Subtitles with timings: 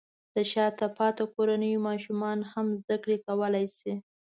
[0.35, 3.93] د شاته پاتې کورنیو ماشومان هم زده کړې کولی شي.